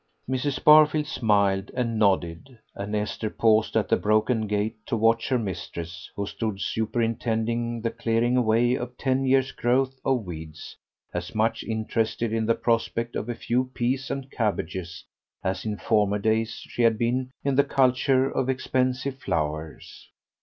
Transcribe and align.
Mrs. 0.27 0.63
Barfield 0.63 1.05
smiled 1.05 1.69
and 1.75 1.99
nodded, 1.99 2.57
and 2.73 2.95
Esther 2.95 3.29
paused 3.29 3.77
at 3.77 3.87
the 3.87 3.97
broken 3.97 4.47
gate 4.47 4.77
to 4.87 4.97
watch 4.97 5.29
her 5.29 5.37
mistress, 5.37 6.09
who 6.15 6.25
stood 6.25 6.59
superintending 6.59 7.81
the 7.83 7.91
clearing 7.91 8.35
away 8.35 8.73
of 8.73 8.97
ten 8.97 9.25
years' 9.27 9.51
growth 9.51 9.99
of 10.03 10.25
weeds, 10.25 10.75
as 11.13 11.35
much 11.35 11.61
interested 11.63 12.33
in 12.33 12.47
the 12.47 12.55
prospect 12.55 13.15
of 13.15 13.29
a 13.29 13.35
few 13.35 13.65
peas 13.75 14.09
and 14.09 14.31
cabbages 14.31 15.03
as 15.43 15.65
in 15.65 15.77
former 15.77 16.17
days 16.17 16.65
she 16.67 16.81
had 16.81 16.97
been 16.97 17.29
in 17.43 17.53
the 17.53 17.63
culture 17.63 18.25
of 18.27 18.49
expensive 18.49 19.19
flowers. 19.19 20.09